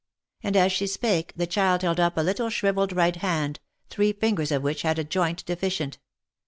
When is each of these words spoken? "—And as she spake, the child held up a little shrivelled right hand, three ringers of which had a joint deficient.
"—And 0.43 0.57
as 0.57 0.71
she 0.71 0.87
spake, 0.87 1.31
the 1.35 1.45
child 1.45 1.83
held 1.83 1.99
up 1.99 2.17
a 2.17 2.21
little 2.21 2.49
shrivelled 2.49 2.91
right 2.91 3.15
hand, 3.15 3.59
three 3.91 4.17
ringers 4.19 4.51
of 4.51 4.63
which 4.63 4.81
had 4.81 4.97
a 4.97 5.03
joint 5.03 5.45
deficient. 5.45 5.99